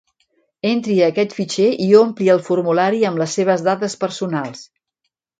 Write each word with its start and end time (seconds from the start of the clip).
Entri 0.67 0.93
a 1.01 1.09
aquest 1.11 1.33
fitxer 1.39 1.67
i 1.87 1.89
ompli 1.99 2.29
el 2.35 2.41
formulari 2.47 3.01
amb 3.09 3.21
les 3.23 3.35
seves 3.41 3.65
dades 3.67 3.95
personals. 4.05 4.65